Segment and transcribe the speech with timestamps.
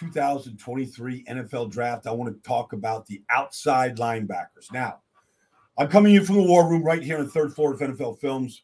[0.00, 2.06] 2023 NFL Draft.
[2.06, 4.72] I want to talk about the outside linebackers.
[4.72, 5.00] Now,
[5.76, 8.18] I'm coming in from the war room right here on the third floor of NFL
[8.18, 8.62] Films.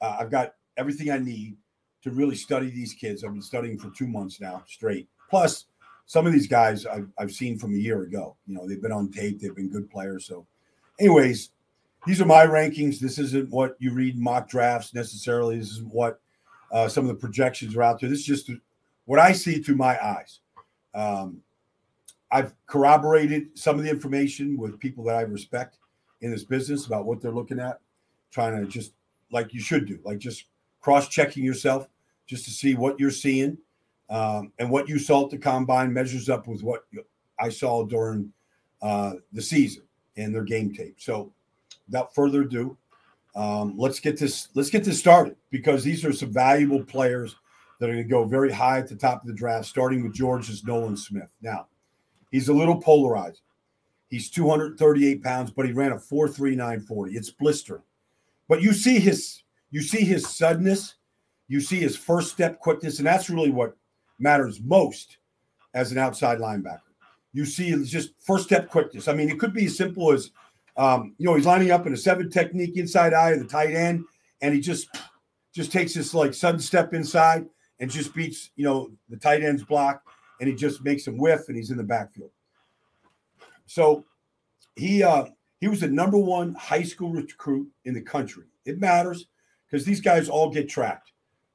[0.00, 1.56] Uh, I've got everything I need
[2.02, 3.24] to really study these kids.
[3.24, 5.08] I've been studying for two months now straight.
[5.28, 5.64] Plus,
[6.06, 8.36] some of these guys I've, I've seen from a year ago.
[8.46, 10.26] You know, they've been on tape, they've been good players.
[10.26, 10.46] So,
[11.00, 11.50] anyways,
[12.06, 13.00] these are my rankings.
[13.00, 15.58] This isn't what you read mock drafts necessarily.
[15.58, 16.20] This isn't what
[16.70, 18.08] uh, some of the projections are out there.
[18.08, 18.50] This is just
[19.04, 20.38] what I see through my eyes.
[20.96, 21.42] Um,
[22.32, 25.78] I've corroborated some of the information with people that I respect
[26.22, 27.80] in this business about what they're looking at,
[28.32, 28.92] trying to just
[29.30, 30.46] like you should do, like just
[30.80, 31.88] cross checking yourself
[32.26, 33.58] just to see what you're seeing
[34.08, 36.86] um, and what you saw at the combine measures up with what
[37.38, 38.32] I saw during
[38.82, 39.82] uh, the season
[40.16, 40.96] and their game tape.
[40.98, 41.32] So,
[41.86, 42.76] without further ado,
[43.34, 47.36] um, let's get this let's get this started because these are some valuable players
[47.78, 50.14] that are going to go very high at the top of the draft, starting with
[50.14, 51.32] Georgia's Nolan Smith.
[51.42, 51.66] Now,
[52.30, 53.42] he's a little polarized.
[54.08, 57.14] He's 238 pounds, but he ran a 4.3940.
[57.14, 57.82] It's blistering.
[58.48, 60.94] But you see his you see his suddenness,
[61.48, 63.76] you see his first step quickness, and that's really what
[64.18, 65.18] matters most
[65.74, 66.80] as an outside linebacker.
[67.32, 69.08] You see just first step quickness.
[69.08, 70.30] I mean, it could be as simple as
[70.76, 73.74] um, you know, he's lining up in a seven technique inside eye of the tight
[73.74, 74.04] end,
[74.40, 74.88] and he just
[75.52, 77.46] just takes this like sudden step inside
[77.80, 80.02] and just beats, you know, the tight end's block
[80.40, 82.30] and he just makes him whiff and he's in the backfield.
[83.66, 84.04] So
[84.76, 85.26] he uh
[85.60, 88.44] he was the number one high school recruit in the country.
[88.64, 89.26] It matters
[89.66, 91.12] because these guys all get tracked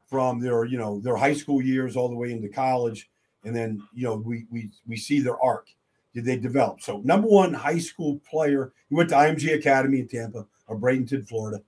[0.08, 3.10] from their, you know, their high school years all the way into college.
[3.44, 5.68] And then, you know, we we we see their arc.
[6.14, 6.82] Did they develop?
[6.82, 8.74] So number one high school player.
[8.90, 11.64] He went to IMG Academy in Tampa or Bradenton, Florida.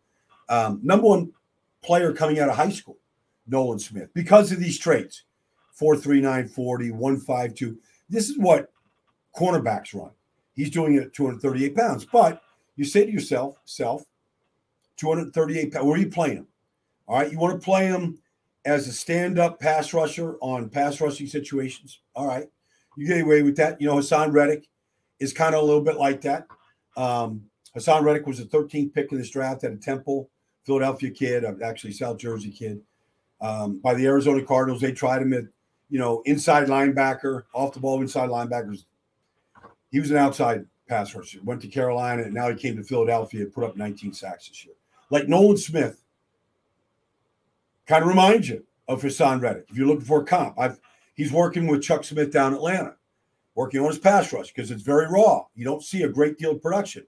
[0.49, 1.31] Um, number one
[1.81, 2.97] player coming out of high school.
[3.47, 5.23] Nolan Smith because of these traits
[5.73, 7.77] 439 40, 152.
[8.09, 8.71] This is what
[9.35, 10.11] cornerbacks run.
[10.53, 12.05] He's doing it at 238 pounds.
[12.05, 12.41] But
[12.75, 14.03] you say to yourself, self,
[14.97, 16.47] 238 pounds, where are you playing him?
[17.07, 18.19] All right, you want to play him
[18.65, 21.99] as a stand-up pass rusher on pass rushing situations.
[22.15, 22.47] All right,
[22.95, 23.81] you get away with that.
[23.81, 24.67] You know, Haason Reddick
[25.19, 26.47] is kind of a little bit like that.
[26.95, 27.43] Um,
[27.75, 30.29] Haason Reddick was the 13th pick in this draft at a Temple,
[30.63, 32.79] Philadelphia kid, actually South Jersey kid
[33.43, 34.81] um, by the Arizona Cardinals.
[34.81, 35.43] They tried him at,
[35.89, 38.85] you know, inside linebacker, off the ball inside linebackers.
[39.91, 41.39] He was an outside pass rusher.
[41.43, 44.65] Went to Carolina, and now he came to Philadelphia and put up 19 sacks this
[44.65, 44.73] year.
[45.11, 46.01] Like Nolan Smith,
[47.85, 49.65] kind of reminds you of Haason Reddick.
[49.69, 50.79] If you're looking for a comp, I've
[51.13, 52.95] he's working with Chuck Smith down Atlanta,
[53.55, 55.45] working on his pass rush because it's very raw.
[55.53, 57.05] You don't see a great deal of production.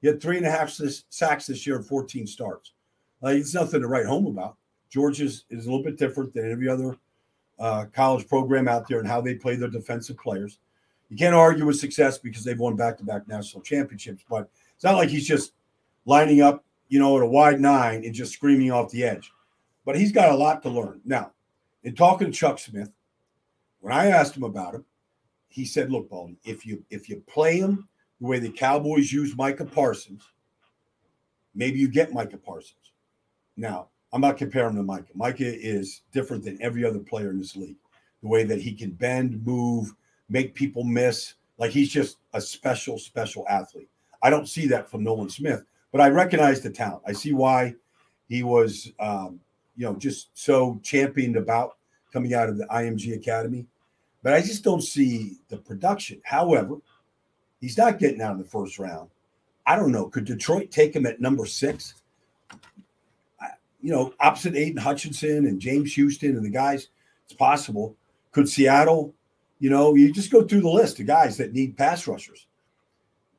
[0.00, 0.70] He had three and a half
[1.10, 2.72] sacks this year and 14 starts.
[3.20, 4.56] Like it's nothing to write home about.
[4.94, 6.96] Georgia's is a little bit different than every other
[7.58, 10.60] uh, college program out there and how they play their defensive players.
[11.08, 15.08] You can't argue with success because they've won back-to-back national championships, but it's not like
[15.08, 15.54] he's just
[16.06, 19.32] lining up, you know, at a wide nine and just screaming off the edge.
[19.84, 21.00] But he's got a lot to learn.
[21.04, 21.32] Now,
[21.82, 22.92] in talking to Chuck Smith,
[23.80, 24.84] when I asked him about him,
[25.48, 27.88] he said, "Look, Baldy, if you if you play him
[28.20, 30.22] the way the Cowboys use Micah Parsons,
[31.52, 32.92] maybe you get Micah Parsons.
[33.56, 35.12] Now, I'm not comparing him to Micah.
[35.14, 37.76] Micah is different than every other player in this league.
[38.22, 39.92] The way that he can bend, move,
[40.28, 41.34] make people miss.
[41.58, 43.90] Like he's just a special, special athlete.
[44.22, 47.02] I don't see that from Nolan Smith, but I recognize the talent.
[47.04, 47.74] I see why
[48.28, 49.40] he was, um,
[49.76, 51.76] you know, just so championed about
[52.12, 53.66] coming out of the IMG Academy.
[54.22, 56.22] But I just don't see the production.
[56.24, 56.76] However,
[57.60, 59.10] he's not getting out of the first round.
[59.66, 60.08] I don't know.
[60.08, 61.94] Could Detroit take him at number six?
[63.84, 66.88] You know, opposite Aidan Hutchinson and James Houston and the guys,
[67.26, 67.94] it's possible.
[68.32, 69.14] Could Seattle,
[69.58, 72.46] you know, you just go through the list of guys that need pass rushers.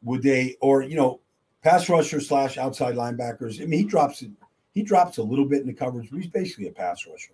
[0.03, 1.19] Would they, or, you know,
[1.63, 3.59] pass rusher slash outside linebackers?
[3.59, 4.29] I mean, he drops it,
[4.75, 7.33] He drops a little bit in the coverage, but he's basically a pass rusher.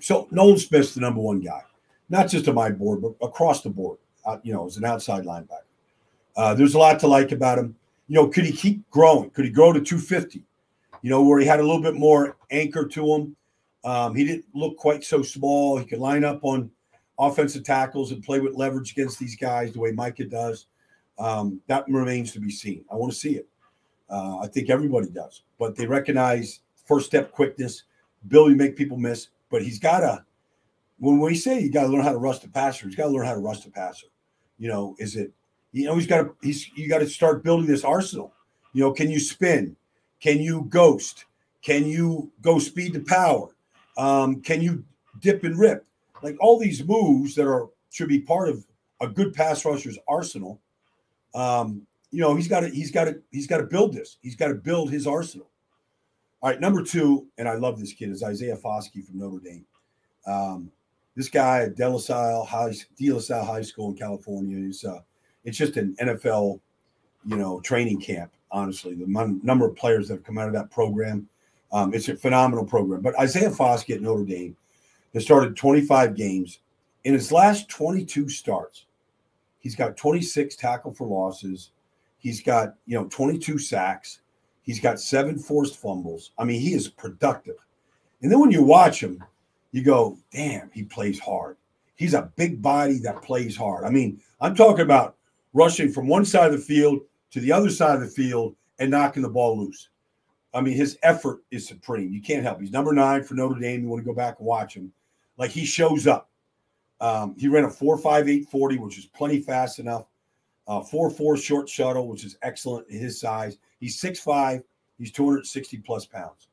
[0.00, 1.62] So Nolan Smith's the number one guy,
[2.08, 3.98] not just on my board, but across the board.
[4.24, 5.64] Uh, you know, as an outside linebacker,
[6.36, 7.74] uh, there's a lot to like about him.
[8.08, 9.30] You know, could he keep growing?
[9.30, 10.42] Could he grow to 250?
[11.02, 13.36] You know, where he had a little bit more anchor to him.
[13.84, 15.78] Um, he didn't look quite so small.
[15.78, 16.70] He could line up on
[17.18, 20.66] offensive tackles and play with leverage against these guys the way Micah does.
[21.18, 22.84] Um, that remains to be seen.
[22.90, 23.48] I want to see it.
[24.08, 27.84] Uh, I think everybody does, but they recognize first step quickness,
[28.24, 30.24] ability to make people miss but he's got to
[30.98, 33.10] when we say you got to learn how to rush the passer, he's got to
[33.10, 34.06] learn how to rush the passer.
[34.58, 35.32] You know, is it
[35.72, 38.32] you know he's got to he's you got to start building this arsenal.
[38.72, 39.76] You know, can you spin?
[40.20, 41.24] Can you ghost?
[41.62, 43.48] Can you go speed to power?
[43.96, 44.84] Um, can you
[45.20, 45.84] dip and rip?
[46.22, 48.64] Like all these moves that are should be part of
[49.00, 50.60] a good pass rusher's arsenal.
[51.34, 54.18] Um, you know, he's got to he's got to he's got to build this.
[54.20, 55.49] He's got to build his arsenal.
[56.42, 59.66] All right, number two, and I love this kid, is Isaiah Foskey from Notre Dame.
[60.26, 60.72] Um,
[61.14, 64.82] this guy at De La Salle High, De La Salle High School in California is
[64.84, 65.00] uh,
[65.44, 66.58] it's just an NFL,
[67.26, 68.32] you know, training camp.
[68.50, 71.28] Honestly, the mon- number of players that have come out of that program,
[71.72, 73.02] um, it's a phenomenal program.
[73.02, 74.56] But Isaiah Foskey at Notre Dame
[75.12, 76.60] has started 25 games.
[77.04, 78.86] In his last 22 starts,
[79.58, 81.72] he's got 26 tackle for losses.
[82.16, 84.20] He's got you know 22 sacks.
[84.70, 86.30] He's got seven forced fumbles.
[86.38, 87.56] I mean, he is productive.
[88.22, 89.20] And then when you watch him,
[89.72, 91.56] you go, damn, he plays hard.
[91.96, 93.82] He's a big body that plays hard.
[93.82, 95.16] I mean, I'm talking about
[95.54, 97.00] rushing from one side of the field
[97.32, 99.88] to the other side of the field and knocking the ball loose.
[100.54, 102.12] I mean, his effort is supreme.
[102.12, 102.60] You can't help.
[102.60, 103.82] He's number nine for Notre Dame.
[103.82, 104.92] You want to go back and watch him.
[105.36, 106.30] Like he shows up.
[107.00, 110.04] Um, he ran a 4.58 40, which is plenty fast enough.
[110.68, 113.58] Uh, 4.4 short shuttle, which is excellent in his size.
[113.80, 114.62] He's 6'5,
[114.98, 116.48] he's 260 plus pounds.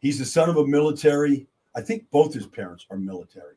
[0.00, 1.46] He's the son of a military.
[1.74, 3.54] I think both his parents are military.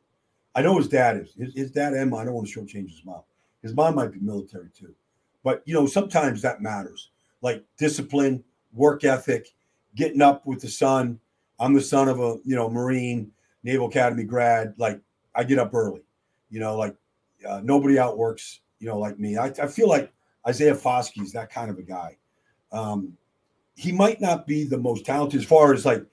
[0.54, 1.34] I know his dad is.
[1.34, 3.22] His, his dad and mine, I don't want to shortchange his mom.
[3.62, 4.94] His mom might be military too.
[5.42, 7.10] But, you know, sometimes that matters.
[7.42, 8.42] Like discipline,
[8.72, 9.48] work ethic,
[9.96, 11.20] getting up with the sun.
[11.58, 13.32] I'm the son of a, you know, Marine,
[13.64, 14.74] Naval Academy grad.
[14.78, 15.00] Like
[15.34, 16.02] I get up early,
[16.48, 16.96] you know, like
[17.46, 19.36] uh, nobody outworks, you know, like me.
[19.36, 20.12] I, I feel like
[20.46, 22.16] Isaiah Foskey is that kind of a guy.
[22.72, 23.16] Um,
[23.74, 26.04] he might not be the most talented as far as like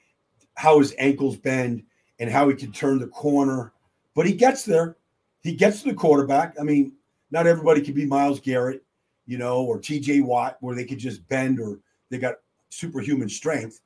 [0.56, 1.84] how his ankles bend
[2.20, 3.74] and how he can turn the corner,
[4.16, 4.98] but he gets there.
[5.42, 6.56] He gets to the quarterback.
[6.60, 6.94] I mean,
[7.32, 8.84] not everybody can be Myles Garrett,
[9.26, 11.80] you know, or TJ Watt, where they could just bend or
[12.10, 12.36] they got
[12.70, 13.82] superhuman strength.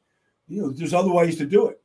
[0.48, 1.82] You know, there's other ways to do it.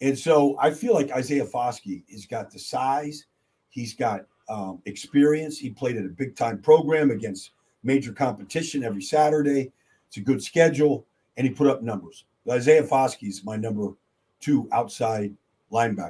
[0.00, 3.24] And so I feel like Isaiah Foskey has got the size,
[3.70, 5.58] he's got um, experience.
[5.58, 7.52] He played at a big time program against
[7.82, 9.72] major competition every Saturday.
[10.08, 11.06] It's a good schedule,
[11.36, 12.24] and he put up numbers.
[12.48, 13.88] Isaiah Foskey is my number
[14.40, 15.34] two outside
[15.72, 16.04] linebacker.